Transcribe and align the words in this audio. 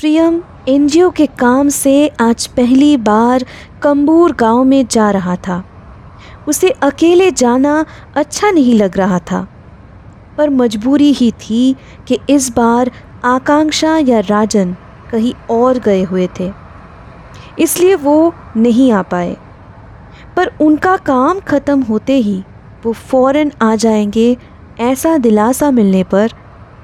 प्रियम, 0.00 0.40
NGO 0.68 1.08
के 1.10 1.24
काम 1.38 1.68
से 1.68 2.08
आज 2.20 2.46
पहली 2.46 2.96
बार 2.96 3.44
कंबूर 3.82 4.32
गाँव 4.32 4.62
में 4.64 4.86
जा 4.86 5.10
रहा 5.10 5.34
था। 5.36 5.62
उसे 6.48 6.70
अकेले 6.82 7.30
जाना 7.30 7.84
अच्छा 8.16 8.50
नहीं 8.50 8.74
लग 8.74 8.96
रहा 8.96 9.18
था, 9.20 9.46
पर 10.38 10.50
मजबूरी 10.50 11.12
ही 11.12 11.30
थी 11.40 11.76
कि 12.08 12.18
इस 12.30 12.50
बार 12.50 12.90
आकांक्षा 13.24 13.96
या 13.98 14.20
राजन 14.20 14.74
कहीं 15.10 15.34
और 15.50 15.78
गए 15.78 16.02
हुए 16.02 16.28
थे। 16.40 16.50
इसलिए 17.58 17.94
वो 17.94 18.34
नहीं 18.56 18.90
आ 18.92 19.02
पाए। 19.02 19.36
पर 20.36 20.56
उनका 20.60 20.96
काम 20.96 21.40
ख़त्म 21.40 21.82
होते 21.82 22.16
ही 22.18 22.42
वो 22.84 22.92
फ़ौरन 22.92 23.52
आ 23.62 23.74
जाएँगे 23.76 24.36
ऐसा 24.80 25.18
दिलासा 25.18 25.70
मिलने 25.70 26.04
पर 26.04 26.32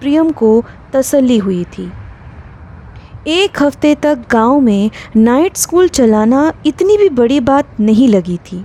प्रियम 0.01 0.31
को 0.33 0.65
तसल्ली 0.93 1.39
हुई 1.39 1.65
थी। 1.65 1.93
एक 3.27 3.63
हफ़्ते 3.63 3.95
तक 3.95 4.19
गाँव 4.31 4.61
में 4.61 4.91
नाइट 5.17 5.57
स्कूल 5.57 5.89
चलाना 5.89 6.53
इतनी 6.67 6.97
भी 6.97 7.09
बड़ी 7.11 7.39
बात 7.41 7.81
नहीं 7.81 8.09
लगी 8.09 8.37
थी। 8.43 8.65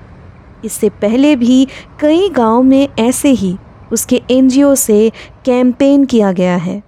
इससे 0.66 0.90
पहले 1.02 1.36
भी 1.36 1.66
कई 2.02 2.30
गाँव 2.30 2.62
में 2.64 2.88
ऐसे 3.00 3.30
ही 3.32 3.56
उसके 3.94 4.22
एनजीओ 4.32 4.74
से 4.76 5.10
कैंपेन 5.46 6.06
किया 6.06 6.32
गया 6.32 6.56
है। 6.58 6.82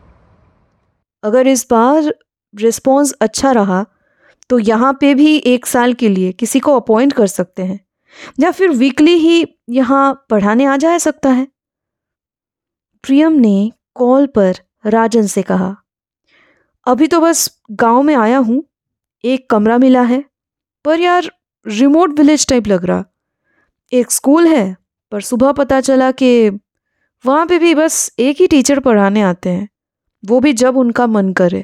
अगर 1.23 1.47
इस 1.47 1.65
बार 1.71 2.13
रिस्पॉन्स 2.53 3.11
अच्छा 3.21 3.51
रहा 3.51 3.85
तो 4.49 4.59
यहाँ 4.59 4.93
पे 5.01 5.13
भी 5.15 5.35
एक 5.37 5.65
साल 5.65 5.93
के 5.93 6.09
लिए 6.09 6.31
किसी 6.31 6.59
को 6.59 6.75
अपॉइंट 6.75 7.13
कर 7.13 7.27
सकते 7.27 7.63
हैं। 7.63 7.79
या 8.39 8.51
फिर 8.51 8.69
वीकली 8.71 9.17
ही 9.17 9.45
यहाँ 9.69 10.25
पढ़ाने 10.29 10.65
आ 10.65 10.75
जा 10.77 10.97
सकता 10.97 11.29
है। 11.29 11.47
प्रियम 13.03 13.33
ने 13.33 13.71
कॉल 13.95 14.25
पर 14.27 14.55
राजन 14.85 15.27
से 15.27 15.41
कहा 15.41 15.75
अभी 16.87 17.07
तो 17.07 17.19
बस 17.21 17.49
गाँव 17.71 18.01
में 18.01 18.15
आया 18.15 18.37
हूँ, 18.37 18.63
एक 19.23 19.49
कमरा 19.49 19.77
मिला 19.77 20.01
है, 20.01 20.23
पर 20.85 20.99
यार 20.99 21.31
रिमोट 21.65 22.09
विलेज 22.09 22.47
टाइप 22.47 22.67
लग 22.67 22.85
रहा। 22.85 23.03
एक 23.91 24.11
स्कूल 24.11 24.47
है, 24.47 24.75
पर 25.11 25.21
सुबह 25.21 25.51
पता 25.51 25.79
चला 25.81 26.11
कि 26.11 26.49
वहाँ 27.25 27.45
पे 27.45 27.59
भी 27.59 27.73
बस 27.75 28.15
एक 28.19 28.41
ही 28.41 28.47
टीचर 28.47 28.79
पढ़ाने 28.79 29.21
आते 29.21 29.49
हैं, 29.49 29.67
वो 30.23 30.39
भी 30.39 30.53
जब 30.53 30.77
उनका 30.77 31.07
मन 31.07 31.31
करे। 31.33 31.63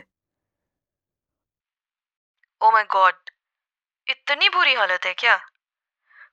ओ 2.62 2.72
माय 2.72 2.84
गॉड 2.84 3.14
इतनी 4.08 4.50
बुरी 4.50 4.74
हालत 4.74 5.06
है 5.06 5.14
क्या? 5.14 5.36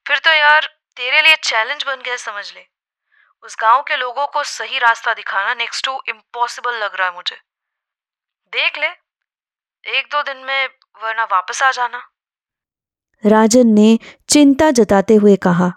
फिर 0.07 0.19
तो 0.19 0.31
यार 0.31 0.67
तेरे 0.97 1.23
लिए 1.23 1.37
चैलेंज 1.45 1.85
बन 1.85 2.03
गया 2.05 2.17
समझ 2.17 2.45
ले। 2.55 2.65
उस 3.45 3.57
गाँव 3.61 3.83
के 3.83 3.97
लोगों 3.97 4.27
को 4.27 4.43
सही 4.45 4.79
रास्ता 4.79 5.15
दिखाना 5.15 5.55
नेक्स्ट 5.55 5.85
टू 5.85 6.01
इम्पॉसिबल 6.09 6.83
लग 6.85 6.95
रहा 6.95 7.09
है 7.09 7.15
मुझे। 7.15 7.37
देख 8.53 8.79
ले। 8.79 8.87
एक 9.85 10.07
दो 10.07 10.23
दिन 10.23 10.45
में 10.47 10.67
वरना 10.97 11.25
वापस 11.25 11.63
आ 11.63 11.71
जाना। 11.71 12.01
राजन 13.25 13.67
ने 13.67 13.99
चिंता 14.29 14.71
जताते 14.71 15.15
हुए 15.15 15.35
कहा। 15.37 15.73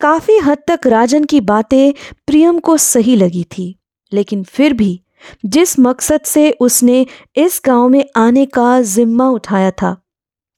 काफ़ी 0.00 0.38
हद 0.38 0.58
तक 0.68 0.86
राजन 0.86 1.24
की 1.24 1.40
बातें 1.40 1.92
प्रियम 2.26 2.58
को 2.58 2.76
सही 2.76 3.16
लगी 3.16 3.44
थी, 3.44 3.74
लेकिन 4.12 4.44
फिर 4.44 4.72
भी 4.72 5.00
जिस 5.46 5.78
मकसद 5.78 6.20
से 6.20 6.50
उसने 6.60 7.06
इस 7.36 7.60
गाँव 7.64 7.88
में 7.88 8.04
आने 8.16 8.46
का 8.46 8.80
जिम्मा 8.82 9.28
उठाया 9.28 9.70
था, 9.72 9.96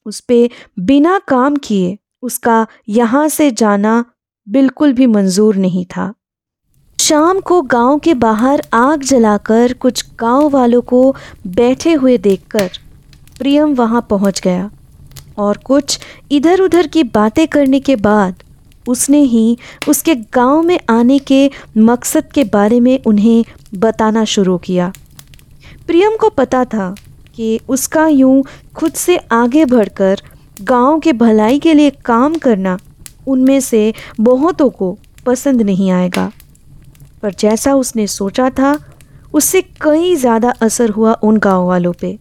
उस 0.07 0.21
पे 0.21 0.49
बिना 0.79 1.19
काम 1.29 1.57
किए 1.57 1.99
उसका 2.23 2.67
यहाँ 2.89 3.29
से 3.29 3.51
जाना 3.51 4.05
बिल्कुल 4.47 4.93
भी 4.93 5.07
मंजूर 5.07 5.57
नहीं 5.57 5.85
था। 5.87 6.13
शाम 7.01 7.39
को 7.41 7.61
गाँव 7.63 7.99
के 7.99 8.13
बाहर 8.15 8.63
आग 8.75 9.03
जलाकर 9.03 9.73
कुछ 9.73 10.05
गाँव 10.21 10.49
वालों 10.49 10.81
को 10.81 11.01
बैठे 11.47 11.93
हुए 11.93 12.17
देखकर 12.19 12.71
प्रियम 13.39 13.73
वहाँ 13.75 14.07
पहुँच 14.11 14.41
गया 14.41 14.71
और 15.39 15.57
कुछ 15.57 15.99
इधर 16.31 16.61
उधर 16.61 16.87
की 16.87 17.05
बातें 17.05 17.47
करने 17.49 17.81
के 17.81 17.97
बाद 17.97 18.43
उसने 18.87 19.21
ही 19.25 19.57
उसके 19.89 20.15
गाँव 20.35 20.63
में 20.63 20.79
आने 20.91 21.19
के 21.19 21.51
मकसद 21.79 22.31
के 22.33 22.45
बारे 22.45 22.81
में 22.81 22.99
उन्हें 23.07 23.45
बताना 23.75 24.25
शुरू 24.25 24.57
किया। 24.59 24.93
प्रियम 25.87 26.17
को 26.17 26.29
पता 26.29 26.65
था 26.65 26.95
कि 27.37 27.61
उसका 27.69 28.07
यूँ 28.07 28.43
खुद 28.77 28.93
से 28.95 29.17
आगे 29.33 29.65
बढ़कर 29.65 30.23
गाँव 30.63 31.01
के 31.01 31.13
भलाई 31.13 31.59
के 31.59 31.75
लिए 31.75 31.91
काम 32.05 32.35
करना 32.39 32.79
उनमें 33.29 33.59
से 33.61 33.93
बहुतों 34.21 34.69
को 34.71 34.97
पसंद 35.27 35.63
नहीं 35.63 35.91
आएगा। 35.91 36.31
पर 37.23 37.35
जैसा 37.35 37.75
उसने 37.75 38.07
सोचा 38.07 38.49
था, 38.51 38.79
उससे 39.35 39.63
कई 39.83 40.15
ज़्यादा 40.17 40.51
असर 40.63 40.91
हुआ 40.91 41.13
उन 41.15 41.37
गाँव 41.39 41.67
वालों 41.67 41.93
पे। 42.01 42.19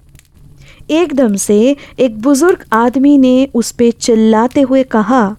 एकदम 0.92 1.36
से 1.38 1.76
एक 2.00 2.20
बुज़ुर्ग 2.22 2.66
आदमी 2.74 3.18
ने 3.18 3.48
उस 3.54 3.72
पर 3.72 3.92
चिल्लाते 3.92 4.62
हुए 4.62 4.84
कहा, 4.86 5.36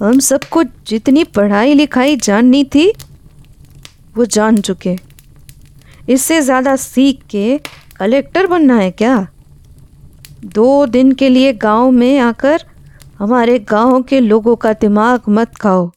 हम 0.00 0.18
सबको 0.20 0.62
जितनी 0.86 1.24
पढ़ाई 1.26 1.74
लिखाई 1.74 2.16
जाननी 2.18 2.64
थी, 2.64 2.92
वो 4.16 4.24
जान 4.26 4.60
चुके। 4.60 4.96
इससे 6.08 6.40
ज़्यादा 6.40 6.74
सीख 6.78 7.22
के 7.30 7.58
कलेक्टर 7.96 8.46
बनना 8.46 8.76
है 8.76 8.90
क्या? 8.92 9.26
दो 10.44 10.86
दिन 10.86 11.12
के 11.12 11.28
लिए 11.28 11.52
गाँव 11.54 11.90
में 11.90 12.18
आकर 12.20 12.64
हमारे 13.18 13.58
गाँव 13.68 14.02
के 14.02 14.20
लोगों 14.20 14.56
का 14.56 14.72
दिमाग 14.72 15.28
मत 15.28 15.54
खाओ। 15.56 15.90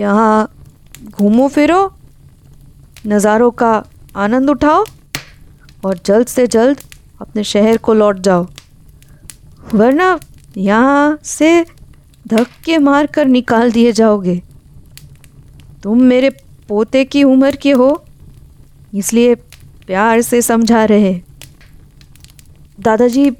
यहाँ 0.00 0.50
घूमो, 1.04 1.48
फिरो। 1.48 1.92
नज़ारों 3.06 3.50
का 3.52 3.72
आनंद 4.16 4.50
उठाओ 4.50 4.84
और 5.84 5.98
जल्द 6.06 6.26
से 6.28 6.46
जल्द 6.48 6.80
अपने 7.20 7.44
शहर 7.44 7.76
को 7.78 7.94
लौट 7.94 8.18
जाओ। 8.20 8.46
वरना 9.74 10.18
यहाँ 10.58 11.18
से 11.24 11.64
धक्के 12.26 12.78
मार 12.80 13.06
कर 13.06 13.26
निकाल 13.26 13.72
दिए 13.72 13.92
जाओगे। 13.92 14.40
तुम 15.82 16.02
मेरे 16.04 16.30
पोते 16.68 17.04
की 17.04 17.22
उम्र 17.24 17.56
के 17.56 17.70
हो, 17.72 18.04
इसलिए 18.92 19.34
प्यार 19.86 20.20
से 20.22 20.42
समझा 20.42 20.84
रहे। 20.86 21.14
दादाजी 22.78 23.30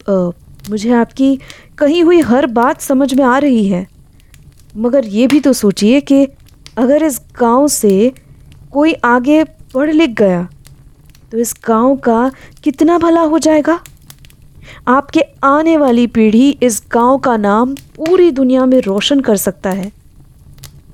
मुझे 0.71 0.91
आपकी 0.93 1.37
कही 1.79 2.01
हुई 2.01 2.21
हर 2.23 2.47
बात 2.49 2.81
समझ 2.83 3.13
में 3.15 3.25
आ 3.25 3.37
रही 3.39 3.67
है, 3.69 3.87
मगर 4.77 5.05
ये 5.07 5.27
भी 5.27 5.41
तो 5.41 5.53
सोचिए 5.55 6.01
कि 6.03 6.27
अगर 6.77 7.03
इस 7.03 7.21
गाँव 7.41 7.67
से 7.69 8.13
कोई 8.73 8.93
आगे 9.05 9.43
पढ़ 9.75 9.91
लिख 9.91 10.11
गया 10.11 10.49
तो 11.33 11.39
इस 11.39 11.55
गाँव 11.69 11.97
का 11.97 12.31
कितना 12.65 12.99
भला 12.99 13.21
हो 13.21 13.39
जाएगा? 13.39 13.79
आपके 14.89 15.21
आने 15.45 15.77
वाली 15.77 16.07
पीढ़ी 16.07 16.51
इस 16.63 16.83
गाँव 16.93 17.19
का 17.19 17.37
नाम 17.37 17.75
पूरी 17.97 18.31
दुनिया 18.31 18.67
में 18.67 18.81
रोशन 18.81 19.21
कर 19.21 19.37
सकता 19.37 19.71
है। 19.71 19.91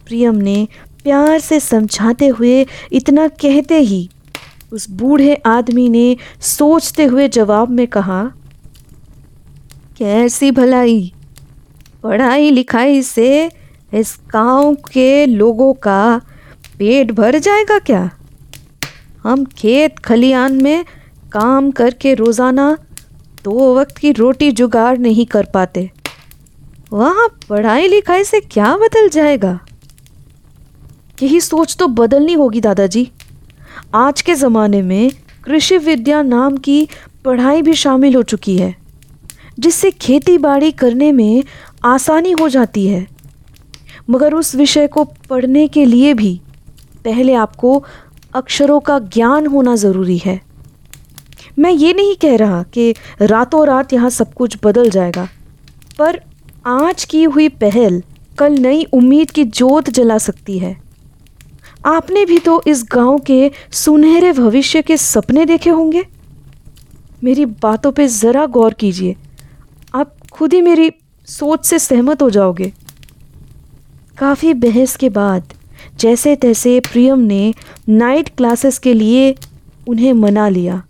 प्रियम 0.06 0.36
ने 0.36 0.66
प्यार 1.02 1.38
से 1.38 1.60
समझाते 1.60 2.26
हुए 2.28 2.66
इतना 2.92 3.26
कहते 3.28 3.78
ही 3.80 4.08
उस 4.72 4.88
बूढ़े 4.90 5.34
आदमी 5.46 5.88
ने 5.88 6.16
सोचते 6.40 7.04
हुए 7.04 7.28
जवाब 7.28 7.70
में 7.70 7.86
कहा, 7.86 8.22
कैसी 9.98 10.50
भलाई? 10.50 11.12
पढ़ाई 12.02 12.50
लिखाई 12.50 13.02
से 13.02 13.50
इस 13.92 14.18
गाँव 14.32 14.74
के 14.92 15.26
लोगों 15.26 15.72
का 15.74 16.20
पेट 16.78 17.10
भर 17.12 17.38
जाएगा 17.38 17.78
क्या? 17.78 18.10
हम 19.22 19.44
खेत 19.58 19.98
खलियान 19.98 20.62
में 20.62 20.84
काम 21.32 21.70
करके 21.70 22.14
रोज़ाना 22.14 22.76
दो 23.44 23.74
वक्त 23.76 23.96
की 23.98 24.12
रोटी 24.12 24.50
जुगाड़ 24.52 24.96
नहीं 24.98 25.26
कर 25.26 25.46
पाते। 25.54 25.90
वहाँ 26.92 27.28
पढ़ाई 27.48 27.88
लिखाई 27.88 28.24
से 28.24 28.40
क्या 28.42 28.76
बदल 28.76 29.08
जाएगा? 29.08 29.58
यही 31.22 31.40
सोच 31.40 31.76
तो 31.76 31.88
बदलनी 31.88 32.32
होगी 32.32 32.60
दादाजी। 32.60 33.10
आज 33.94 34.22
के 34.22 34.34
ज़माने 34.34 34.82
में 34.82 35.10
कृषि 35.44 35.78
विद्या 35.78 36.22
नाम 36.22 36.56
की 36.56 36.86
पढ़ाई 37.24 37.62
भी 37.62 37.74
शामिल 37.74 38.14
हो 38.14 38.22
चुकी 38.24 38.58
है, 38.58 38.74
जिससे 39.58 39.90
खेती 39.90 40.36
बाड़ी 40.38 40.70
करने 40.72 41.12
में 41.12 41.42
आसानी 41.84 42.30
हो 42.32 42.48
जाती 42.48 42.86
है। 42.86 43.06
मगर 44.10 44.34
उस 44.34 44.54
विषय 44.54 44.86
को 44.86 45.04
पढ़ने 45.30 45.66
के 45.68 45.84
लिए 45.84 46.14
भी 46.14 46.40
पहले 47.04 47.34
आपको 47.36 47.82
अक्षरों 48.34 48.78
का 48.80 48.98
ज्ञान 48.98 49.46
होना 49.46 49.74
ज़रूरी 49.76 50.18
है। 50.18 50.40
मैं 51.58 51.70
ये 51.70 51.92
नहीं 51.92 52.14
कह 52.16 52.36
रहा 52.36 52.62
कि 52.64 52.94
रातों 53.22 53.66
रात 53.66 53.92
यहाँ 53.92 54.10
सब 54.10 54.32
कुछ 54.34 54.56
बदल 54.64 54.90
जाएगा, 54.90 55.28
पर 55.98 56.20
आज 56.66 57.04
की 57.04 57.22
हुई 57.24 57.48
पहल 57.48 58.02
कल 58.38 58.58
नई 58.58 58.84
उम्मीद 58.92 59.30
की 59.30 59.44
जोत 59.44 59.90
जला 59.90 60.18
सकती 60.18 60.58
है। 60.58 60.76
आपने 61.86 62.24
भी 62.24 62.38
तो 62.38 62.62
इस 62.66 62.84
गाँव 62.92 63.18
के 63.18 63.50
सुनहरे 63.72 64.32
भविष्य 64.32 64.82
के 64.82 64.96
सपने 64.96 65.44
देखे 65.46 65.70
होंगे। 65.70 66.04
मेरी 67.24 67.44
बातों 67.62 67.92
पे 67.92 68.06
ज़रा 68.08 68.44
गौर 68.48 68.74
कीजिए। 68.74 69.16
आप 69.94 70.14
खुद 70.32 70.52
ही 70.52 70.60
मेरी 70.62 70.90
सोच 71.28 71.64
से 71.66 71.78
सहमत 71.78 72.22
हो 72.22 72.30
जाओगे। 72.30 72.72
काफ़ी 74.20 74.52
बहस 74.54 74.94
के 74.96 75.08
बाद 75.08 75.52
जैसे 76.00 76.34
तैसे 76.36 76.78
प्रियम 76.82 77.18
ने 77.18 77.54
नाइट 77.88 78.28
क्लासेस 78.36 78.78
के 78.78 78.92
लिए 78.94 79.34
उन्हें 79.88 80.12
मना 80.12 80.48
लिया। 80.48 80.82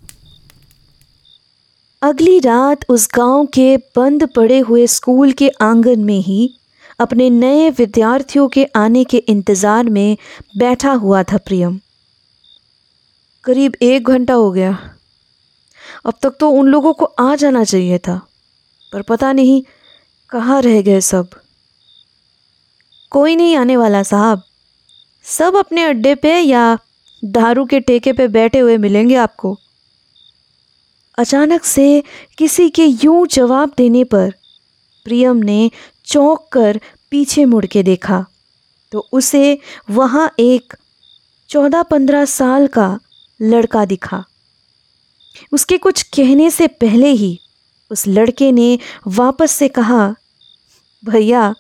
अगली 2.03 2.39
रात 2.39 2.85
उस 2.89 3.07
गाँव 3.15 3.47
के 3.47 3.77
बंद 3.97 4.29
पड़े 4.37 4.59
हुए 4.59 4.87
स्कूल 4.87 5.33
के 5.33 5.49
आँगन 5.61 6.01
में 6.01 6.19
ही 6.19 6.51
अपने 7.01 7.29
नए 7.31 7.69
विद्यार्थियों 7.71 8.49
के 8.49 8.65
आने 8.77 9.05
के 9.05 9.19
इंतज़ार 9.19 9.89
में 9.89 10.17
बैठा 10.59 10.93
हुआ 10.95 11.23
था 11.23 11.37
प्रियम। 11.39 11.79
करीब 13.45 13.77
एक 13.83 14.09
घंटा 14.09 14.35
हो 14.35 14.51
गया। 14.53 14.79
अब 16.07 16.15
तक 16.23 16.37
तो 16.41 16.51
उन 16.51 16.69
लोगों 16.69 16.93
को 16.93 17.05
आ 17.05 17.35
जाना 17.35 17.65
चाहिए 17.65 17.99
था, 17.99 18.21
पर 18.93 19.03
पता 19.03 19.33
नहीं 19.33 19.63
कहाँ 20.33 20.61
रह 20.63 20.81
गए 20.83 21.01
सब। 21.03 21.40
कोई 23.13 23.37
नहीं 23.37 23.57
आने 23.57 23.77
वाला, 23.77 24.03
साहब। 24.03 24.43
सब 25.25 25.57
अपने 25.57 25.83
अड्डे 25.83 26.15
पे 26.15 26.39
या 26.39 26.79
दारू 27.25 27.65
के 27.65 27.81
टेके 27.81 28.13
पे 28.13 28.29
बैठे 28.29 28.59
हुए 28.59 28.77
मिलेंगे 28.77 29.15
आपको। 29.15 29.57
अचानक 31.19 31.65
से 31.65 32.03
किसी 32.39 32.69
के 32.71 32.85
यूँ 32.85 33.27
जवाब 33.27 33.73
देने 33.77 34.05
पर 34.05 34.31
प्रियम 35.05 35.37
ने 35.37 35.71
चौंक 36.05 36.49
कर 36.53 36.81
पीछे 37.11 37.45
मुड़ 37.45 37.67
के 37.67 37.83
देखा। 37.83 38.25
तो 38.93 39.09
उसे 39.13 39.59
वहाँ 39.91 40.31
एक 40.39 40.75
चौदह 41.51 41.83
पंद्रह 41.83 42.25
साल 42.25 42.67
का 42.67 42.99
लड़का 43.41 43.85
दिखा। 43.85 44.25
उसके 45.53 45.79
कुछ 45.79 46.03
कहने 46.03 46.51
से 46.51 46.67
पहले 46.67 47.09
ही 47.09 47.39
उस 47.91 48.07
लड़के 48.09 48.53
ने 48.53 48.79
वापस 49.07 49.53
से 49.53 49.69
कहा, 49.69 50.15
भैया 51.03 51.55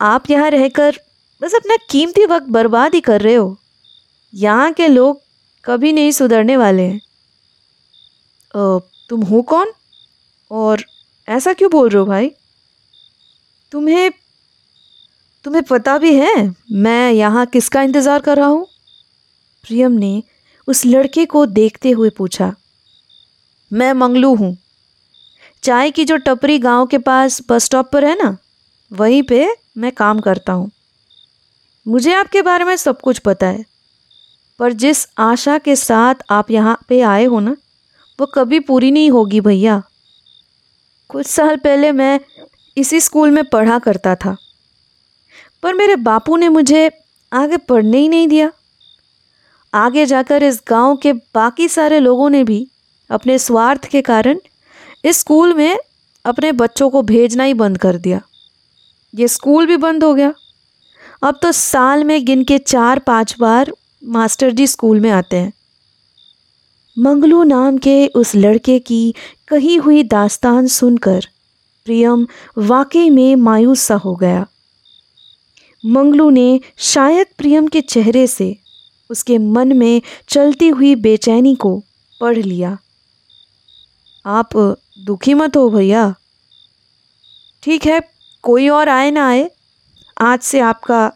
आप 0.00 0.30
यहाँ 0.30 0.50
रहकर 0.50 0.98
बस 1.42 1.54
अपना 1.54 1.76
कीमती 1.90 2.24
वक्त 2.26 2.46
बर्बाद 2.50 2.94
ही 2.94 3.00
कर 3.02 3.20
रहे 3.20 3.34
हो। 3.34 3.56
यहाँ 4.34 4.72
के 4.72 4.88
लोग 4.88 5.20
कभी 5.64 5.92
नहीं 5.92 6.10
सुधरने 6.12 6.56
वाले 6.56 6.82
हैं। 6.82 7.00
तुम 9.10 9.22
हो 9.22 9.40
कौन? 9.44 9.72
और 10.50 10.84
ऐसा 11.28 11.52
क्यों 11.52 11.70
बोल 11.70 11.88
रहे 11.88 11.98
हो 11.98 12.06
भाई? 12.06 12.30
तुम्हें 13.72 14.10
तुम्हें 15.44 15.62
पता 15.64 15.96
भी 15.98 16.14
है 16.14 16.34
मैं 16.72 17.12
यहाँ 17.12 17.46
किसका 17.46 17.82
इंतज़ार 17.82 18.20
कर 18.20 18.36
रहा 18.36 18.46
हूँ? 18.46 18.66
प्रियम 19.64 19.92
ने 19.94 20.22
उस 20.68 20.84
लड़के 20.86 21.24
को 21.26 21.44
देखते 21.48 21.90
हुए 21.90 22.10
पूछा, 22.10 22.52
मैं 23.70 23.92
मंगलू 23.94 24.34
हूँ। 24.34 24.56
चाय 25.62 25.90
की 25.90 26.04
जो 26.04 26.16
टपरी 26.18 26.58
गाँव 26.58 26.86
के 26.86 26.98
पास 27.00 27.40
बस 27.48 27.64
स्टॉप 27.64 27.90
पर 27.92 28.04
है 28.04 28.14
ना, 28.16 28.36
वहीं 28.90 29.22
पे 29.22 29.46
मैं 29.78 29.92
काम 29.92 30.20
करता 30.20 30.52
हूँ। 30.52 30.70
मुझे 31.88 32.14
आपके 32.14 32.42
बारे 32.42 32.64
में 32.64 32.76
सब 32.76 33.00
कुछ 33.00 33.18
पता 33.18 33.46
है। 33.46 33.64
पर 34.58 34.72
जिस 34.72 35.08
आशा 35.18 35.58
के 35.58 35.76
साथ 35.76 36.14
आप 36.30 36.50
यहाँ 36.50 36.78
पे 36.88 37.00
आए 37.00 37.24
हो 37.24 37.40
ना, 37.40 37.56
वो 38.20 38.26
कभी 38.26 38.60
पूरी 38.60 38.90
नहीं 38.90 39.10
होगी 39.10 39.40
भैया। 39.40 39.82
कुछ 41.08 41.26
साल 41.26 41.56
पहले 41.56 41.92
मैं 41.92 42.20
इसी 42.76 43.00
स्कूल 43.00 43.30
में 43.30 43.44
पढ़ा 43.44 43.78
करता 43.78 44.14
था। 44.14 44.36
पर 45.62 45.74
मेरे 45.74 45.96
बापू 45.96 46.36
ने 46.36 46.48
मुझे 46.48 46.90
आगे 47.32 47.56
पढ़ने 47.56 47.98
ही 47.98 48.08
नहीं 48.08 48.28
दिया। 48.28 48.52
आगे 49.74 50.06
जाकर 50.06 50.42
इस 50.42 50.62
गाँव 50.68 50.96
के 50.96 51.12
बाकी 51.12 51.68
सारे 51.68 52.00
लोगों 52.00 52.30
ने 52.30 52.44
भी 52.44 52.68
अपने 53.10 53.38
स्वार्थ 53.38 53.84
के 53.84 54.02
कारण 54.02 54.38
इस 55.04 55.18
स्कूल 55.18 55.54
में 55.54 55.78
अपने 56.24 56.52
बच्चों 56.52 56.90
को 56.90 57.02
भेजना 57.02 57.44
ही 57.44 57.54
बंद 57.54 57.78
कर 57.78 57.96
दिया। 57.96 58.20
ये 59.14 59.28
स्कूल 59.28 59.66
भी 59.66 59.76
बंद 59.76 60.04
हो 60.04 60.14
गया। 60.14 60.34
अब 61.22 61.38
तो 61.42 61.52
साल 61.52 62.04
में 62.04 62.24
गिन 62.24 62.44
के 62.44 62.58
चार 62.58 62.98
पाँच 62.98 63.36
बार 63.40 63.72
मास्टर 64.04 64.50
जी 64.50 64.66
स्कूल 64.66 65.00
में 65.00 65.10
आते 65.10 65.36
हैं। 65.36 65.52
मंगलू 66.98 67.42
नाम 67.42 67.78
के 67.78 68.06
उस 68.06 68.34
लड़के 68.34 68.78
की 68.78 69.14
कही 69.48 69.76
हुई 69.76 70.02
दास्तान 70.02 70.66
सुनकर 70.66 71.28
प्रियम 71.84 72.26
वाकई 72.58 73.10
में 73.10 73.36
मायूस 73.36 73.80
सा 73.80 73.94
हो 73.94 74.14
गया। 74.14 74.46
मंगलू 75.86 76.30
ने 76.30 76.60
शायद 76.78 77.26
प्रियम 77.38 77.66
के 77.68 77.80
चेहरे 77.80 78.26
से 78.26 78.56
उसके 79.10 79.38
मन 79.38 79.76
में 79.76 80.02
चलती 80.28 80.68
हुई 80.68 80.94
बेचैनी 80.94 81.54
को 81.54 81.82
पढ़ 82.20 82.38
लिया। 82.38 82.78
आप 84.26 84.56
दुखी 84.98 85.34
मत 85.34 85.56
हो 85.56 85.68
भैया। 85.70 86.14
ठीक 87.62 87.86
है 87.86 88.13
कोई 88.44 88.68
और 88.68 88.88
आए 88.88 89.10
ना 89.10 89.28
आए, 89.28 89.50
आज 90.20 90.40
से 90.40 90.60
आपका 90.60 91.12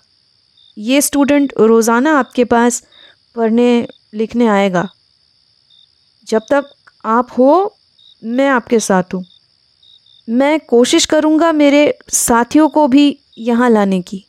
ये 0.78 1.00
स्टूडेंट 1.00 1.52
रोज़ाना 1.60 2.18
आपके 2.18 2.44
पास 2.44 2.82
पढ़ने, 3.36 3.88
लिखने 4.14 4.46
आएगा। 4.46 4.88
जब 6.26 6.42
तक 6.52 6.64
आप 7.04 7.28
हो, 7.38 7.76
मैं 8.24 8.48
आपके 8.48 8.80
साथ 8.80 9.02
हूँ। 9.14 9.24
मैं 10.28 10.60
कोशिश 10.60 11.06
करूँगा 11.06 11.52
मेरे 11.52 11.98
साथियों 12.08 12.68
को 12.68 12.88
भी 12.88 13.18
यहाँ 13.38 13.70
लाने 13.70 14.00
की। 14.02 14.24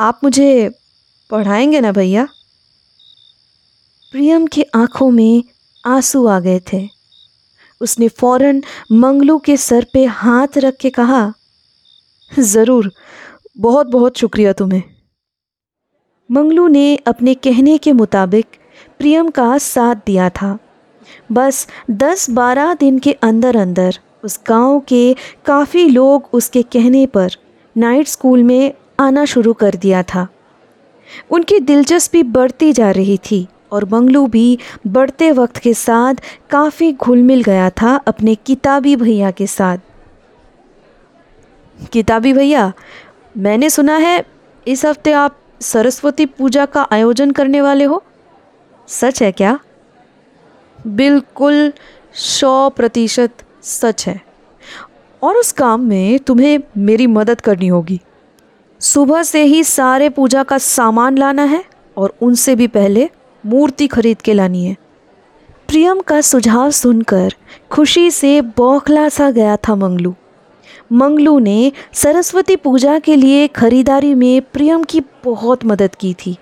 आप 0.00 0.20
मुझे 0.24 0.70
पढ़ाएँगे 1.30 1.80
ना 1.80 1.92
भैया? 1.92 2.28
प्रियम 4.12 4.46
की 4.46 4.62
आँखों 4.62 5.10
में 5.10 5.44
आँसू 5.86 6.26
आ 6.26 6.40
गए 6.40 6.60
थे। 6.72 6.88
उसने 7.80 8.08
फ़ौरन 8.08 8.62
मंगलू 8.92 9.38
के 9.38 9.56
सर 9.56 9.86
पे 9.92 10.04
हाथ 10.04 10.58
रख 10.58 10.76
के 10.76 10.90
कहा 10.90 11.32
ज़रूर। 12.32 12.90
बहुत 13.58 13.86
बहुत 13.86 14.18
शुक्रिया 14.18 14.52
तुम्हें। 14.52 14.82
मंगलू 16.30 16.66
ने 16.68 16.96
अपने 16.96 17.34
कहने 17.34 17.78
के 17.78 17.92
मुताबिक 17.92 18.46
प्रियम 18.98 19.30
का 19.30 19.56
साथ 19.58 19.96
दिया 20.06 20.28
था। 20.30 20.58
बस 21.32 21.66
दस 21.90 22.30
बारह 22.30 22.74
दिन 22.74 22.98
के 22.98 23.12
अंदर 23.12 23.56
अंदर 23.56 23.98
उस 24.24 24.38
गाँव 24.48 24.78
के 24.80 25.16
काफ़ी 25.46 25.88
लोग 25.88 26.28
उसके 26.32 26.62
कहने 26.62 27.06
पर 27.06 27.36
नाइट 27.76 28.08
स्कूल 28.08 28.42
में 28.42 28.72
आना 29.00 29.24
शुरू 29.24 29.52
कर 29.52 29.74
दिया 29.74 30.02
था। 30.02 30.26
उनकी 31.30 31.60
दिलचस्पी 31.60 32.22
बढ़ती 32.22 32.72
जा 32.72 32.90
रही 32.90 33.18
थी 33.18 33.46
और 33.72 33.84
मंगलू 33.84 34.26
भी 34.26 34.58
बढ़ते 34.86 35.30
वक्त 35.32 35.56
के 35.56 35.74
साथ 35.74 36.14
काफ़ी 36.50 36.92
घुल 36.92 37.22
मिल 37.22 37.42
गया 37.42 37.70
था 37.70 37.96
अपने 37.96 38.34
किताबी 38.34 38.96
भैया 38.96 39.30
के 39.30 39.46
साथ। 39.46 39.78
किताबी 41.92 42.32
भैया, 42.32 42.72
मैंने 43.36 43.70
सुना 43.70 43.96
है 43.96 44.24
इस 44.68 44.84
हफ़्ते 44.84 45.12
आप 45.12 45.36
सरस्वती 45.60 46.26
पूजा 46.26 46.66
का 46.66 46.88
आयोजन 46.92 47.30
करने 47.30 47.60
वाले 47.60 47.84
हो। 47.84 48.02
सच 48.88 49.22
है 49.22 49.32
क्या? 49.32 49.58
बिल्कुल 50.86 51.72
सौ 52.14 52.68
प्रतिशत 52.68 53.30
सच 53.62 54.06
है। 54.06 54.20
और 55.22 55.34
उस 55.34 55.52
काम 55.52 55.80
में 55.80 56.18
तुम्हें 56.18 56.60
मेरी 56.76 57.06
मदद 57.06 57.40
करनी 57.40 57.66
होगी। 57.66 58.00
सुबह 58.80 59.22
से 59.22 59.42
ही 59.42 59.64
सारे 59.64 60.08
पूजा 60.08 60.42
का 60.42 60.58
सामान 60.58 61.18
लाना 61.18 61.42
है 61.42 61.64
और 61.96 62.14
उनसे 62.22 62.56
भी 62.56 62.66
पहले 62.66 63.10
मूर्ति 63.46 63.86
खरीद 63.86 64.22
के 64.22 64.34
लानी 64.34 64.64
है। 64.64 64.76
प्रियम 65.68 66.00
का 66.00 66.20
सुझाव 66.20 66.70
सुनकर 66.70 67.34
खुशी 67.70 68.10
से 68.10 68.40
बौखला 68.40 69.08
सा 69.08 69.30
गया 69.30 69.56
था 69.56 69.74
मंगलू। 69.74 70.14
मंगलू 70.90 71.38
ने 71.38 71.72
सरस्वती 71.92 72.56
पूजा 72.56 72.98
के 72.98 73.16
लिए 73.16 73.46
खरीदारी 73.48 74.14
में 74.14 74.42
प्रियम 74.42 74.82
की 74.82 75.00
बहुत 75.24 75.64
मदद 75.64 75.94
की 75.94 76.14
थी। 76.14 76.36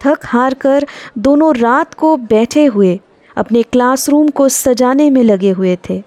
थक 0.00 0.20
हार 0.24 0.54
कर 0.54 0.86
दोनों 1.18 1.54
रात 1.54 1.94
को 1.94 2.16
बैठे 2.16 2.64
हुए 2.64 2.98
अपने 3.36 3.62
क्लासरूम 3.62 4.28
को 4.28 4.48
सजाने 4.48 5.08
में 5.10 5.22
लगे 5.22 5.50
हुए 5.50 5.76
थे 5.88 6.02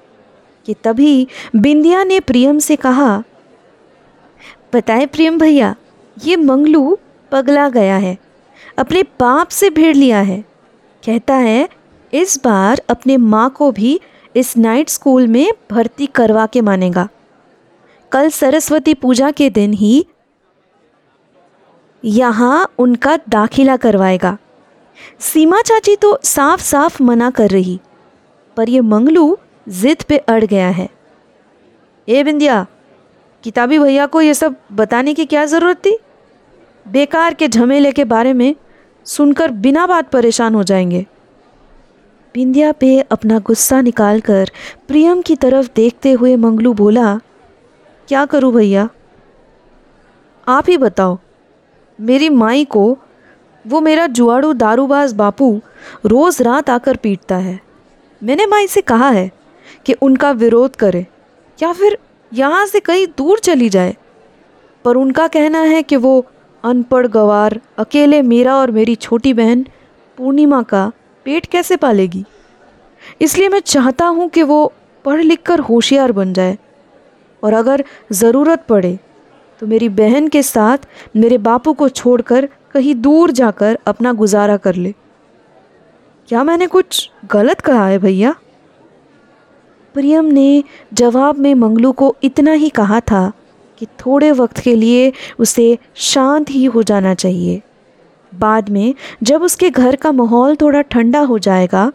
कि 0.65 0.73
तभी 0.73 1.27
बिंदिया 1.55 2.03
ने 2.03 2.19
प्रियम 2.19 2.59
से 2.59 2.75
कहा, 2.75 3.23
बताए 4.73 5.05
प्रियम 5.05 5.37
भैया, 5.39 5.75
ये 6.17 6.35
मंगलू 6.35 6.97
पगला 7.31 7.67
गया 7.69 7.97
है, 7.97 8.17
अपने 8.77 9.03
बाप 9.19 9.47
से 9.47 9.69
भिड़ 9.69 9.95
लिया 9.95 10.19
है। 10.21 10.43
कहता 11.03 11.35
है, 11.35 11.67
इस 12.13 12.39
बार 12.43 12.81
अपने 12.89 13.17
माँ 13.17 13.49
को 13.49 13.71
भी 13.71 13.99
इस 14.35 14.55
नाइट 14.57 14.89
स्कूल 14.89 15.27
में 15.27 15.51
भर्ती 15.71 16.05
करवा 16.05 16.45
के 16.45 16.61
मानेगा। 16.61 17.07
कल 18.11 18.29
सरस्वती 18.29 18.93
पूजा 18.93 19.31
के 19.31 19.49
दिन 19.49 19.73
ही 19.73 20.05
यहाँ 22.03 22.67
उनका 22.79 23.17
दाखिला 23.29 23.75
करवाएगा। 23.77 24.37
सीमा 25.19 25.61
चाची 25.61 25.95
तो 25.95 26.17
साफ़ 26.23 26.61
साफ़ 26.61 27.03
मना 27.03 27.29
कर 27.29 27.49
रही, 27.49 27.79
पर 28.57 28.69
ये 28.69 28.81
मंगलू 28.81 29.37
जिद 29.67 30.03
पे 30.03 30.17
अड़ 30.17 30.43
गया 30.43 30.69
है। 30.69 30.87
ए 32.07 32.23
बिंदिया, 32.23 32.65
किताबी 33.43 33.79
भैया 33.79 34.05
को 34.05 34.21
ये 34.21 34.33
सब 34.33 34.55
बताने 34.71 35.13
की 35.13 35.25
क्या 35.25 35.45
ज़रूरत 35.45 35.77
थी? 35.77 35.97
बेकार 36.85 37.33
के 37.33 37.47
झमेले 37.47 37.91
के 37.91 38.03
बारे 38.05 38.33
में 38.33 38.55
सुनकर 39.05 39.51
बिना 39.51 39.87
बात 39.87 40.09
परेशान 40.09 40.55
हो 40.55 40.63
जाएँगे। 40.63 41.05
बिंदिया 42.35 42.71
पे 42.71 42.99
अपना 43.01 43.39
गुस्सा 43.39 43.81
निकालकर 43.81 44.51
प्रियम 44.87 45.21
की 45.21 45.35
तरफ़ 45.35 45.69
देखते 45.75 46.11
हुए 46.11 46.35
मंगलू 46.35 46.73
बोला 46.73 47.19
क्या 48.07 48.25
करूँ 48.25 48.53
भैया? 48.53 48.87
आप 50.47 50.69
ही 50.69 50.77
बताओ। 50.77 51.17
मेरी 51.99 52.29
माई 52.29 52.65
को, 52.65 52.97
वो 53.65 53.79
मेरा 53.81 54.05
जुआड़ू 54.07 54.51
दारूबाज 54.53 55.13
बापू 55.13 55.49
रोज़ 56.05 56.41
रात 56.43 56.69
आकर 56.69 56.95
पीटता 56.95 57.35
है। 57.35 57.59
मैंने 58.21 58.45
माई 58.45 58.67
से 58.67 58.81
कहा 58.81 59.09
है 59.09 59.31
कि 59.85 59.93
उनका 59.93 60.31
विरोध 60.31 60.75
करे, 60.75 61.05
या 61.59 61.71
फिर 61.73 61.97
यहाँ 62.31 62.65
से 62.65 62.79
कहीं 62.79 63.07
दूर 63.07 63.39
चली 63.39 63.69
जाए। 63.69 63.95
पर 64.85 64.95
उनका 64.95 65.27
कहना 65.27 65.59
है 65.59 65.81
कि 65.83 65.95
वो 65.95 66.25
अनपढ़ 66.63 67.07
गवार, 67.07 67.59
अकेले 67.77 68.21
मेरा 68.21 68.55
और 68.55 68.71
मेरी 68.71 68.95
छोटी 68.95 69.33
बहन 69.33 69.65
पूर्णिमा 70.17 70.61
का 70.61 70.91
पेट 71.25 71.45
कैसे 71.45 71.75
पालेगी? 71.75 72.23
इसलिए 73.21 73.49
मैं 73.49 73.59
चाहता 73.59 74.05
हूँ 74.05 74.29
कि 74.29 74.43
वो 74.43 74.73
पढ़ 75.05 75.21
लिख 75.21 75.41
कर 75.41 75.59
होशियार 75.59 76.11
बन 76.11 76.33
जाए। 76.33 76.57
और 77.43 77.53
अगर 77.53 77.83
ज़रूरत 78.11 78.65
पड़े 78.69 78.97
तो 79.61 79.67
मेरी 79.67 79.89
बहन 79.89 80.27
के 80.27 80.41
साथ 80.43 80.87
मेरे 81.15 81.37
बापू 81.37 81.73
को 81.73 81.89
छोड़कर 81.89 82.47
कहीं 82.73 82.95
दूर 82.95 83.31
जाकर 83.31 83.77
अपना 83.87 84.13
गुजारा 84.13 84.57
कर 84.57 84.75
ले। 84.75 84.93
क्या 86.29 86.43
मैंने 86.43 86.67
कुछ 86.67 87.09
गलत 87.31 87.59
कहा 87.59 87.85
है 87.87 87.97
भैया? 87.99 88.35
प्रियम 89.95 90.25
ने 90.25 90.63
जवाब 90.93 91.37
में 91.37 91.53
मंगलू 91.55 91.91
को 91.91 92.15
इतना 92.23 92.51
ही 92.53 92.69
कहा 92.69 92.99
था 93.01 93.31
कि 93.77 93.85
थोड़े 93.99 94.31
वक्त 94.31 94.59
के 94.59 94.75
लिए 94.75 95.11
उसे 95.39 95.77
शांत 95.95 96.49
ही 96.49 96.63
हो 96.65 96.83
जाना 96.83 97.13
चाहिए। 97.13 97.61
बाद 98.31 98.69
में 98.69 98.93
जब 99.23 99.43
उसके 99.43 99.69
घर 99.69 99.95
का 99.95 100.11
माहौल 100.11 100.55
थोड़ा 100.55 100.81
ठंडा 100.81 101.19
हो 101.21 101.39
जाएगा, 101.39 101.91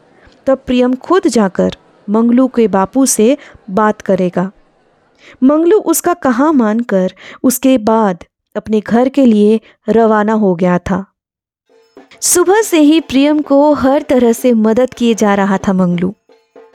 तब 0.47 0.59
प्रियम 0.67 0.95
खुद 0.95 1.27
जाकर 1.29 1.77
मंगलू 2.09 2.47
के 2.49 2.67
बापू 2.69 3.07
से 3.07 3.37
बात 3.71 4.01
करेगा। 4.01 4.51
मंगलू 5.43 5.79
उसका 5.79 6.15
कहा 6.15 6.53
मानकर 6.53 7.15
उसके 7.43 7.79
बाद 7.79 8.25
अपने 8.57 8.81
घर 8.81 9.09
के 9.09 9.27
लिए 9.27 9.61
रवाना 9.89 10.33
हो 10.33 10.55
गया 10.55 10.79
था। 10.79 11.05
सुबह 12.21 12.63
से 12.63 12.81
ही 12.81 13.01
प्रियम 13.01 13.41
को 13.43 13.73
हर 13.73 14.03
तरह 14.03 14.33
से 14.33 14.53
मदद 14.53 14.95
किए 14.95 15.15
जा 15.15 15.35
रहा 15.35 15.59
था 15.59 15.73
मंगलू। 15.73 16.15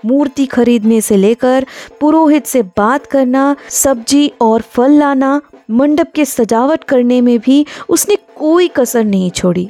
मूर्ति 0.06 0.46
खरीदने 0.46 1.02
से 1.02 1.18
लेकर 1.18 1.66
पुरोहित 2.00 2.46
से 2.46 2.62
बात 2.62 3.06
करना, 3.06 3.56
सब्ज़ी 3.70 4.32
और 4.42 4.62
फल 4.62 4.92
लाना, 4.92 5.42
मंडप 5.72 6.12
के 6.16 6.26
सजावट 6.26 6.84
करने 6.84 7.22
में 7.22 7.40
भी 7.40 7.66
उसने 7.90 8.18
कोई 8.36 8.68
कसर 8.68 9.04
नहीं 9.04 9.32
छोड़ी। 9.32 9.70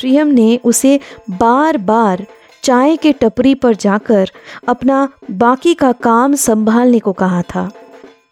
प्रियम 0.00 0.26
ने 0.26 0.60
उसे 0.64 1.00
बार 1.30 1.76
बार 1.76 2.26
चाय 2.64 2.96
के 2.96 3.12
टपरी 3.12 3.54
पर 3.54 3.74
जाकर 3.74 4.30
अपना 4.68 5.08
बाकी 5.30 5.74
का 5.74 5.92
काम 5.92 6.34
संभालने 6.34 6.98
को 6.98 7.12
कहा 7.12 7.42
था। 7.42 7.70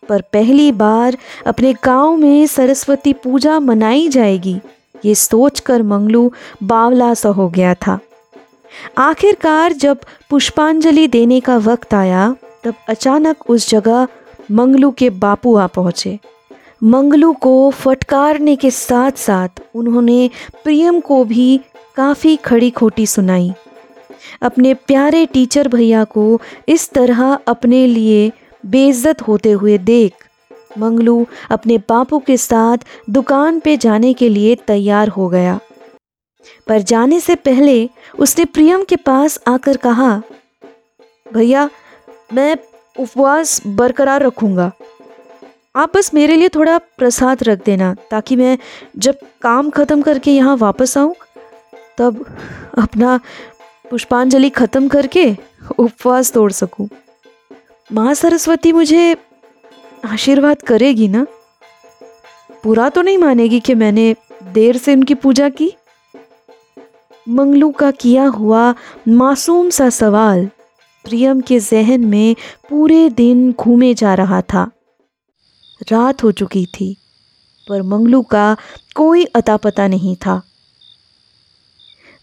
पर 0.08 0.20
पहली 0.32 0.72
बार 0.72 1.16
अपने 1.46 1.72
गाँव 1.84 2.16
में 2.16 2.46
सरस्वती 2.46 3.12
पूजा 3.12 3.58
मनाई 3.60 4.08
जाएगी, 4.08 4.60
ये 5.04 5.14
सोचकर 5.14 5.82
मंगलू 5.82 6.32
बावला 6.62 7.14
सा 7.14 7.28
हो 7.28 7.48
गया 7.48 7.74
था। 7.74 7.98
आखिरकार 8.98 9.72
जब 9.72 9.98
पुष्पांजलि 10.30 11.06
देने 11.06 11.40
का 11.40 11.56
वक्त 11.56 11.94
आया, 11.94 12.34
तब 12.64 12.74
अचानक 12.88 13.50
उस 13.50 13.68
जगह 13.70 14.06
मंगलू 14.50 14.90
के 14.90 15.10
बापू 15.10 15.56
आ 15.56 15.66
पहुँचे। 15.66 16.18
मंगलू 16.84 17.32
को 17.32 17.70
फटकारने 17.70 18.56
के 18.56 18.70
साथ 18.70 19.12
साथ 19.12 19.62
उन्होंने 19.74 20.30
प्रियम 20.64 21.00
को 21.00 21.24
भी 21.24 21.60
काफ़ी 21.96 22.36
खड़ी 22.36 22.70
खोटी 22.70 23.06
सुनाई। 23.06 23.52
अपने 24.42 24.74
प्यारे 24.74 25.24
टीचर 25.26 25.68
भैया 25.68 26.04
को 26.04 26.40
इस 26.68 26.88
तरह 26.90 27.22
अपने 27.48 27.86
लिए 27.86 28.30
बेइज्जत 28.64 29.22
होते 29.22 29.50
हुए 29.52 29.78
देख। 29.78 30.28
मंगलू 30.78 31.26
अपने 31.50 31.78
बापू 31.78 32.18
के 32.18 32.36
साथ 32.36 32.84
दुकान 33.10 33.60
पे 33.60 33.76
जाने 33.76 34.12
के 34.14 34.28
लिए 34.28 34.54
तैयार 34.66 35.08
हो 35.08 35.28
गया। 35.28 35.58
पर 36.66 36.82
जाने 36.82 37.20
से 37.20 37.34
पहले 37.34 37.88
उसने 38.18 38.44
प्रियम 38.44 38.84
के 38.84 38.96
पास 38.96 39.38
आकर 39.48 39.76
कहा, 39.76 40.22
भैया, 41.26 41.68
मैं 42.32 42.56
उपवास 42.96 43.60
बरकरार 43.66 44.22
रखूँगा। 44.22 44.70
आप 45.76 45.96
बस 45.96 46.12
मेरे 46.14 46.36
लिए 46.36 46.48
थोड़ा 46.48 46.78
प्रसाद 46.98 47.42
रख 47.42 47.64
देना 47.64 47.94
ताकि 48.10 48.36
मैं 48.36 48.56
जब 48.98 49.18
काम 49.42 49.70
ख़त्म 49.70 50.02
करके 50.02 50.30
यहाँ 50.30 50.56
वापस 50.56 50.96
आऊँ, 50.98 51.14
तब 51.98 52.24
अपना 52.78 53.18
पुष्पांजलि 53.92 54.49
ख़त्म 54.50 54.88
करके 54.88 55.25
उपवास 55.78 56.32
तोड़ 56.32 56.50
सकूँ। 56.52 56.88
माँ 57.90 58.12
सरस्वती 58.14 58.70
मुझे 58.72 59.16
आशीर्वाद 60.04 60.62
करेगी 60.62 61.08
ना? 61.08 61.26
पूरा 62.64 62.88
तो 62.88 63.02
नहीं 63.02 63.18
मानेगी 63.18 63.58
कि 63.61 63.75
मैंने 63.75 64.14
देर 64.52 64.76
से 64.76 64.92
उनकी 64.92 65.14
पूजा 65.14 65.49
की? 65.49 65.70
मंगलू 67.28 67.70
का 67.70 67.90
किया 67.90 68.26
हुआ 68.26 68.62
मासूम 69.08 69.68
सा 69.70 69.88
सवाल 69.90 70.46
प्रियम 71.04 71.40
के 71.40 71.58
जहन 71.61 72.04
में 72.04 72.37
पूरे 72.70 73.08
दिन 73.11 73.52
घूमे 73.52 73.92
जा 73.94 74.14
रहा 74.14 74.40
था। 74.42 74.62
रात 75.92 76.25
हो 76.25 76.32
चुकी 76.32 76.64
थी, 76.66 76.96
पर 77.68 77.82
मंगलू 77.82 78.22
का 78.22 78.56
कोई 78.96 79.25
अता 79.25 79.56
पता 79.56 79.87
नहीं 79.88 80.16
था। 80.16 80.40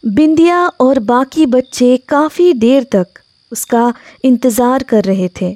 बिंदिया 0.04 0.58
और 0.82 1.00
बाकी 1.00 1.46
बच्चे 1.46 1.96
काफ़ी 2.10 2.52
देर 2.54 2.84
तक 2.92 3.20
उसका 3.52 3.94
इंतज़ार 4.26 4.84
कर 4.84 5.04
रहे 5.04 5.28
थे। 5.42 5.56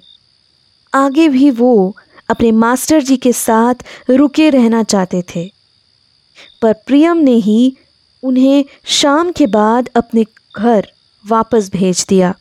आगे 0.93 1.27
भी 1.29 1.49
वो 1.51 1.95
अपने 2.29 2.51
मास्टर 2.53 3.01
जी 3.01 3.15
के 3.17 3.31
साथ 3.33 3.83
रुके 4.09 4.49
रहना 4.49 4.81
चाहते 4.83 5.23
थे। 5.35 5.45
पर 6.61 6.73
प्रियम 6.87 7.17
ने 7.17 7.35
ही 7.37 7.75
उन्हें 8.23 8.65
शाम 8.91 9.31
के 9.31 9.47
बाद 9.47 9.89
अपने 9.95 10.25
घर 10.55 10.87
वापस 11.25 11.69
भेज 11.73 12.05
दिया। 12.09 12.33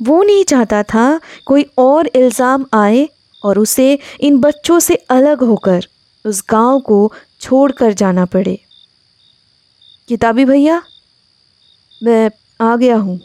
वो 0.00 0.22
नहीं 0.22 0.44
चाहता 0.44 0.82
था 0.84 1.20
कोई 1.46 1.64
और 1.78 2.06
इल्ज़ाम 2.06 2.64
आए 2.74 3.08
और 3.44 3.58
उसे 3.58 3.98
इन 4.20 4.38
बच्चों 4.38 4.78
से 4.80 4.94
अलग 5.10 5.42
होकर 5.42 5.86
उस 6.24 6.42
गाँव 6.50 6.80
को 6.80 7.12
छोड़कर 7.40 7.92
जाना 7.92 8.24
पड़े। 8.26 8.58
किताबी 10.08 10.44
भैया 10.44 10.82
मैं 12.02 12.30
आ 12.60 12.76
गया 12.76 12.96
हूँ। 12.96 13.20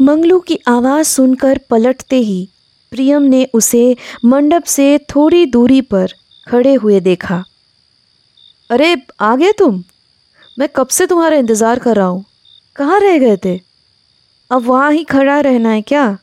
मंगलू 0.00 0.40
की 0.40 0.58
आवाज़ 0.68 1.06
सुनकर 1.06 1.58
पलटते 1.70 2.16
ही 2.16 2.48
प्रियम 2.90 3.22
ने 3.22 3.48
उसे 3.54 3.96
मंडप 4.24 4.62
से 4.62 4.98
थोड़ी 4.98 5.46
दूरी 5.46 5.80
पर 5.80 6.08
खड़े 6.48 6.74
हुए 6.74 7.00
देखा। 7.00 7.44
अरे, 8.70 9.02
आ 9.20 9.36
गए 9.36 9.52
तुम? 9.52 9.84
मैं 10.58 10.68
कब 10.76 10.88
से 10.88 11.06
तुम्हारा 11.06 11.36
इंतज़ार 11.36 11.78
कर 11.78 11.96
रहा 11.96 12.06
हूँ? 12.06 12.24
कहाँ 12.76 13.00
रह 13.00 13.18
गए 13.18 13.36
थे? 13.36 13.60
अब 14.50 14.62
वहाँ 14.62 14.92
ही 14.92 15.04
खड़ा 15.04 15.40
रहना 15.40 15.68
है 15.68 15.82
क्या? 15.82 16.18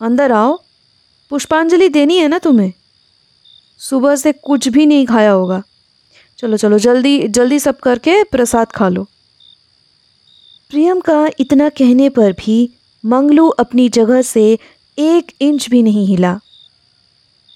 अंदर 0.00 0.32
आओ। 0.32 0.58
पुष्पांजलि 1.30 1.88
देनी 1.88 2.16
है 2.16 2.28
ना 2.28 2.38
तुम्हें? 2.38 2.72
सुबह 3.78 4.16
से 4.16 4.32
कुछ 4.32 4.68
भी 4.68 4.86
नहीं 4.86 5.06
खाया 5.06 5.30
होगा। 5.30 5.62
चलो 6.38 6.56
चलो, 6.56 6.78
जल्दी 6.78 7.28
जल्दी 7.28 7.58
सब 7.58 7.78
करके 7.78 8.24
प्रसाद 8.24 8.72
खा 8.72 8.88
लो। 8.88 9.06
प्रियम 10.70 11.00
का 11.00 11.26
इतना 11.40 11.68
कहने 11.68 12.08
पर 12.08 12.32
भी 12.34 12.58
मंगलू 13.04 13.46
अपनी 13.58 13.88
जगह 13.88 14.20
से 14.22 14.42
एक 14.98 15.32
इंच 15.40 15.68
भी 15.70 15.82
नहीं 15.82 16.06
हिला। 16.06 16.32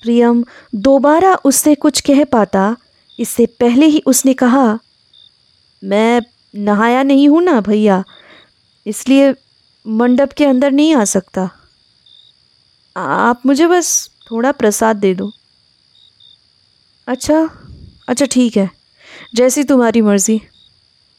प्रियम 0.02 0.44
दोबारा 0.76 1.34
उससे 1.44 1.74
कुछ 1.74 2.00
कह 2.00 2.24
पाता। 2.24 2.64
इससे 3.18 3.46
पहले 3.60 3.86
ही 3.86 4.02
उसने 4.06 4.34
कहा, 4.34 4.78
मैं 5.82 6.22
नहाया 6.54 7.02
नहीं 7.02 7.28
हूँ 7.28 7.42
ना 7.42 7.60
भैया, 7.60 8.02
इसलिए 8.86 9.34
मंडप 9.86 10.32
के 10.32 10.44
अंदर 10.44 10.72
नहीं 10.72 10.94
आ 10.94 11.04
सकता। 11.06 11.48
आप 12.96 13.46
मुझे 13.46 13.66
बस 13.66 13.92
थोड़ा 14.30 14.52
प्रसाद 14.54 14.96
दे 14.96 15.14
दो। 15.14 15.30
अच्छा 17.08 17.38
अच्छा 18.08 18.26
ठीक 18.26 18.56
है, 18.56 18.68
जैसी 19.34 19.64
तुम्हारी 19.64 20.00
मर्ज़ी। 20.02 20.40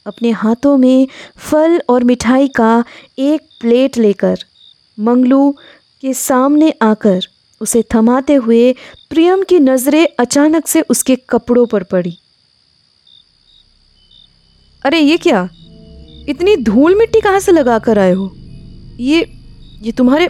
अपने 0.06 0.32
हाथों 0.32 0.78
में 0.78 1.08
फल 1.38 1.82
और 1.90 2.04
मिठाई 2.04 2.48
का 2.48 2.84
एक 3.20 3.42
प्लेट 3.62 3.98
लेकर 3.98 4.38
मंगलू 5.00 5.56
के 6.02 6.14
सामने 6.14 6.74
आकर 6.82 7.20
उसे 7.62 7.84
थमाते 7.96 8.34
हुए 8.34 8.76
प्रियम 9.10 9.44
की 9.44 9.60
नज़रें 9.60 10.08
अचानक 10.20 10.68
से 10.68 10.82
उसके 10.82 11.16
कपड़ों 11.16 11.66
पर 11.66 11.84
पड़ी। 11.84 12.18
अरे, 14.86 15.00
ये 15.00 15.18
क्या? 15.18 15.50
इतनी 16.30 16.58
धूल 16.58 16.96
मिट्टी 16.96 17.22
कहाँ 17.22 17.40
से 17.40 17.52
लगा 17.52 17.80
कर 17.80 18.00
आए 18.00 18.14
हो? 18.14 18.32
ये 19.00 19.32
ये 19.82 19.92
तुम्हारे 19.92 20.26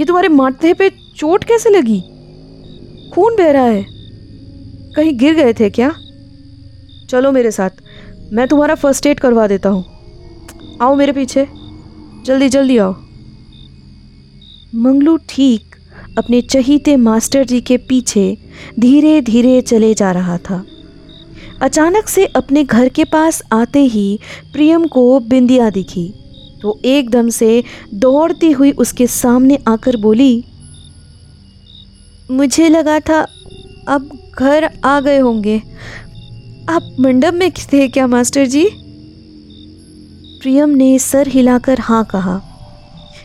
ये 0.00 0.04
तुम्हारे 0.04 0.28
माथे 0.28 0.74
पे 0.74 0.90
चोट 1.16 1.44
कैसे 1.44 1.70
लगी? 1.70 2.00
खून 3.10 3.36
बह 3.36 3.50
रहा 3.50 3.64
है। 3.64 3.86
कहीं 4.96 5.18
गिर 5.18 5.34
गए 5.34 5.52
थे 5.52 5.70
क्या? 5.70 5.92
चलो 7.10 7.32
मेरे 7.32 7.50
साथ। 7.50 7.83
मैं 8.32 8.46
तुम्हारा 8.48 8.74
फ़र्स्ट 8.74 9.06
एड 9.06 9.20
करवा 9.20 9.46
देता 9.46 9.68
हूँ। 9.68 9.84
आओ 10.82 10.94
मेरे 10.94 11.12
पीछे। 11.12 11.46
जल्दी 12.26 12.48
जल्दी 12.48 12.78
आओ। 12.78 12.92
मंगलू 14.74 15.16
ठीक 15.28 15.74
अपने 16.18 16.40
चहीते 16.42 16.96
मास्टर 16.96 17.44
जी 17.44 17.60
के 17.60 17.76
पीछे 17.78 18.36
धीरे 18.80 19.20
धीरे 19.20 19.60
चले 19.60 19.92
जा 19.94 20.10
रहा 20.12 20.38
था। 20.38 20.64
अचानक 21.62 22.08
से 22.08 22.26
अपने 22.26 22.64
घर 22.64 22.88
के 22.88 23.04
पास 23.04 23.42
आते 23.52 23.80
ही 23.80 24.18
प्रियम 24.52 24.86
को 24.86 25.20
बिंदिया 25.20 25.70
दिखी। 25.70 26.12
तो 26.62 26.78
एकदम 26.84 27.28
से 27.28 27.62
दौड़ती 27.94 28.50
हुई 28.50 28.70
उसके 28.70 29.06
सामने 29.06 29.58
आकर 29.68 29.96
बोली, 29.96 30.44
मुझे 32.30 32.68
लगा 32.68 32.98
था 33.00 33.26
अब 33.88 34.10
घर 34.38 34.70
आ 34.84 35.00
गए 35.00 35.18
होंगे। 35.18 35.62
आप 36.70 36.96
मंडप 37.00 37.34
में 37.34 37.50
थे 37.50 37.88
क्या, 37.88 38.06
मास्टर 38.06 38.46
जी? 38.46 38.70
प्रियम 40.42 40.70
ने 40.70 40.98
सर 40.98 41.28
हिलाकर 41.28 41.80
हाँ 41.80 42.04
कहा। 42.04 42.42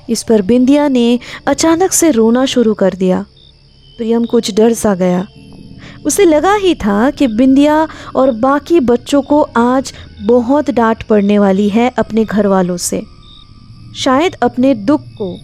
इस 0.09 0.23
पर 0.23 0.41
बिंदिया 0.41 0.87
ने 0.87 1.19
अचानक 1.47 1.91
से 1.91 2.11
रोना 2.11 2.45
शुरू 2.45 2.73
कर 2.73 2.93
दिया। 2.93 3.25
प्रियम 3.97 4.25
कुछ 4.25 4.55
डर 4.55 4.73
सा 4.73 4.95
गया। 4.95 5.27
उसे 6.05 6.25
लगा 6.25 6.55
ही 6.55 6.75
था 6.75 7.09
कि 7.09 7.27
बिंदिया 7.27 7.87
और 8.15 8.31
बाकी 8.31 8.79
बच्चों 8.79 9.21
को 9.21 9.41
आज 9.41 9.93
बहुत 10.21 10.71
डांट 10.71 11.03
पड़ने 11.03 11.39
वाली 11.39 11.69
है 11.69 11.93
अपने 11.97 12.25
घर 12.25 12.47
वालों 12.47 12.77
से। 12.77 13.03
शायद 13.95 14.35
अपने 14.35 14.75
दुख 14.75 15.01
को 15.01 15.39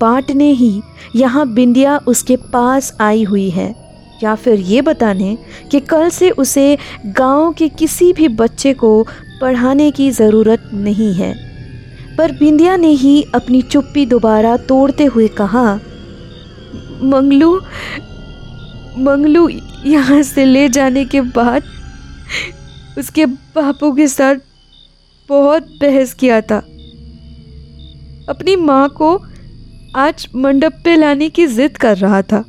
बांटने 0.00 0.50
ही 0.50 0.82
यहाँ 1.16 1.52
बिंदिया 1.52 2.00
उसके 2.06 2.36
पास 2.36 2.96
आई 3.00 3.24
हुई 3.24 3.50
है। 3.50 3.83
या 4.22 4.34
फिर 4.34 4.60
ये 4.60 4.80
बताने 4.82 5.36
कि 5.70 5.80
कल 5.80 6.08
से 6.10 6.30
उसे 6.30 6.76
गाँव 7.08 7.52
के 7.52 7.68
किसी 7.70 8.12
भी 8.12 8.28
बच्चे 8.30 8.72
को 8.74 9.02
पढ़ाने 9.40 9.90
की 9.90 10.10
ज़रूरत 10.10 10.70
नहीं 10.74 11.12
है। 11.14 11.32
पर 12.16 12.32
बिंदिया 12.32 12.76
ने 12.76 12.88
ही 12.88 13.22
अपनी 13.34 13.62
चुप्पी 13.62 14.06
दोबारा 14.06 14.56
तोड़ते 14.66 15.04
हुए 15.04 15.28
कहा, 15.38 15.74
मंगलू 17.04 17.54
मंगलू, 18.98 19.48
यहाँ 19.86 20.22
से 20.22 20.44
ले 20.44 20.68
जाने 20.68 21.04
के 21.04 21.20
बाद 21.20 21.62
उसके 22.98 23.26
बापू 23.26 23.92
के 23.92 24.06
साथ 24.08 24.36
बहुत 25.28 25.68
बहस 25.80 26.12
किया 26.14 26.40
था। 26.40 26.58
अपनी 28.28 28.56
माँ 28.56 28.88
को 28.88 29.16
आज 29.96 30.26
मंडप 30.36 30.80
पे 30.84 30.96
लाने 30.96 31.28
की 31.28 31.46
ज़िद 31.46 31.76
कर 31.76 31.96
रहा 31.96 32.20
था। 32.22 32.44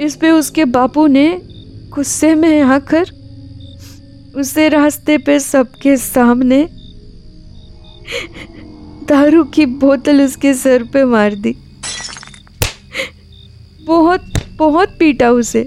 इस 0.00 0.16
पे 0.16 0.30
उसके 0.30 0.64
बापू 0.64 1.06
ने 1.06 1.40
गुस्से 1.88 2.34
में 2.34 2.62
आकर 2.62 3.06
उसे 4.36 4.68
रास्ते 4.68 5.18
पे 5.18 5.40
सबके 5.40 5.96
सामने 5.96 6.68
दारू 9.08 9.44
की 9.44 9.66
बोतल 9.66 10.22
उसके 10.22 10.54
सर 10.54 10.82
पे 10.82 11.04
मार 11.04 11.34
दी। 11.34 11.56
बहुत 13.86 14.20
बहुत 14.56 14.88
पीटा 14.98 15.30
उसे। 15.30 15.62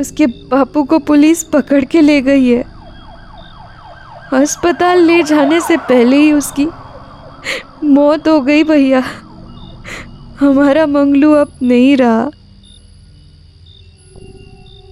उसके 0.00 0.26
बापू 0.26 0.84
को 0.84 0.98
पुलिस 0.98 1.42
पकड़ 1.42 1.84
के 1.84 2.00
ले 2.00 2.20
गई 2.20 2.48
है। 2.48 2.62
अस्पताल 4.32 4.98
ले 4.98 5.22
जाने 5.22 5.60
से 5.60 5.76
पहले 5.76 6.16
ही 6.16 6.32
उसकी 6.32 6.66
मौत 7.84 8.28
हो 8.28 8.40
गई 8.40 8.64
भैया। 8.64 9.02
हमारा 10.40 10.86
मंगलू 10.86 11.32
अब 11.32 11.52
नहीं 11.62 11.96
रहा। 11.96 12.30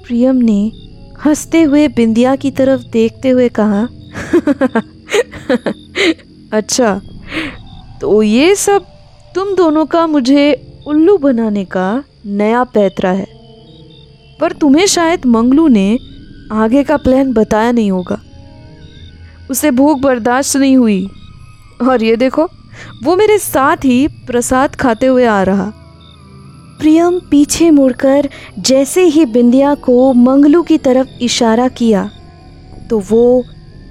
प्रियम 0.06 0.36
ने 0.36 0.72
हँसते 1.24 1.62
हुए 1.62 1.88
बिंदिया 1.88 2.36
की 2.36 2.50
तरफ़ 2.50 2.80
देखते 2.80 3.28
हुए 3.28 3.48
कहा 3.48 3.88
अच्छा 6.52 7.00
तो 8.00 8.22
ये 8.22 8.54
सब 8.54 8.86
तुम 9.34 9.54
दोनों 9.54 9.86
का 9.86 10.06
मुझे 10.06 10.72
उल्लू 10.86 11.16
बनाने 11.18 11.64
का 11.64 12.04
नया 12.26 12.64
पैतरा 12.64 13.10
है। 13.10 13.26
पर 14.40 14.52
तुम्हें 14.52 14.86
शायद 14.86 15.26
मंगलू 15.26 15.68
ने 15.68 15.98
आगे 16.52 16.82
का 16.82 16.96
प्लान 16.96 17.32
बताया 17.32 17.72
नहीं 17.72 17.90
होगा। 17.90 18.20
उसे 19.50 19.70
भूख 19.70 20.00
बर्दाश्त 20.00 20.56
नहीं 20.56 20.76
हुई। 20.76 21.08
और 21.82 22.02
ये 22.02 22.16
देखो, 22.16 22.48
वो 23.04 23.16
मेरे 23.16 23.38
साथ 23.38 23.76
ही 23.76 24.08
प्रसाद 24.08 24.74
खाते 24.74 25.06
हुए 25.06 25.24
आ 25.24 25.42
रहा। 25.42 25.72
प्रियम 26.82 27.18
पीछे 27.30 27.70
मुड़कर 27.70 28.28
जैसे 28.58 29.02
ही 29.06 29.24
बिंदिया 29.26 29.74
को 29.80 30.12
मंगलू 30.12 30.62
की 30.62 30.78
तरफ़ 30.78 31.08
इशारा 31.22 31.66
किया 31.70 32.00
तो 32.90 32.98
वो 33.00 33.44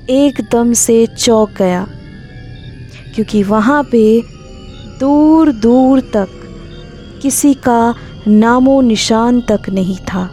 एकदम 0.10 0.73
से 0.73 1.06
चौंक 1.08 1.49
गया, 1.58 1.86
क्योंकि 3.15 3.43
वहाँ 3.43 3.84
पे 3.91 4.01
दूर 4.99 5.51
दूर 5.51 5.99
तक 6.13 6.27
किसी 7.21 7.54
का 7.67 7.93
नामो 8.27 8.80
निशान 8.82 9.39
तक 9.41 9.69
नहीं 9.69 9.97
था। 10.04 10.25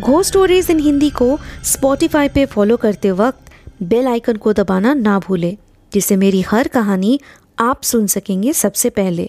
घो 0.00 0.22
स्टोरीज 0.22 0.70
इन 0.70 0.80
हिंदी 0.80 1.10
को 1.10 1.38
स्पॉटिफाई 1.64 2.28
पे 2.28 2.46
फॉलो 2.46 2.76
करते 2.76 3.10
वक्त 3.12 3.82
बेल 3.82 4.06
आइकन 4.08 4.36
को 4.36 4.52
दबाना 4.52 4.94
ना 4.94 5.18
भूलें, 5.18 5.56
जिससे 5.92 6.16
मेरी 6.16 6.40
हर 6.48 6.68
कहानी 6.68 7.18
आप 7.58 7.82
सुन 7.82 8.06
सकेंगे 8.06 8.52
सबसे 8.54 8.90
पहले। 8.90 9.28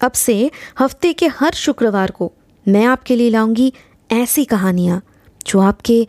अब 0.00 0.12
से 0.12 0.50
हफ़्ते 0.78 1.12
के 1.12 1.26
हर 1.26 1.52
शुक्रवार 1.52 2.10
को 2.10 2.32
मैं 2.68 2.84
आपके 2.84 3.16
लिए 3.16 3.30
लाऊँगी 3.30 3.72
ऐसी 4.12 4.44
कहानियाँ, 4.44 5.00
जो 5.46 5.60
आपके 5.60 6.06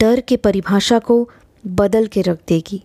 डर 0.00 0.20
के 0.20 0.36
परिभाषा 0.36 0.98
को 0.98 1.30
बदल 1.66 2.06
के 2.06 2.22
रख 2.22 2.38
देगी। 2.48 2.82